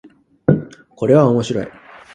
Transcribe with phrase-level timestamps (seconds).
[0.95, 1.67] これは面白い